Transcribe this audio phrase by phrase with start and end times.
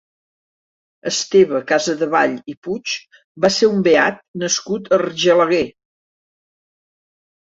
[1.09, 2.95] Esteve Casadevall i Puig
[3.45, 5.63] va ser un beat nascut a Argelaguer.